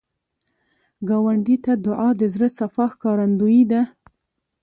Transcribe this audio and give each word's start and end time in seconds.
ګاونډي 1.07 1.55
ته 1.65 1.71
دعا، 1.85 2.09
د 2.21 2.21
زړه 2.33 2.47
صفا 2.57 2.85
ښکارندویي 2.93 3.63
ده 3.71 3.81